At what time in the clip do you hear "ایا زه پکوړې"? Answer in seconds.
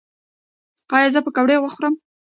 0.95-1.55